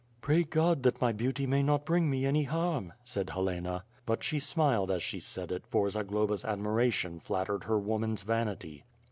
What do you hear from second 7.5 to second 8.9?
her woman's vanity.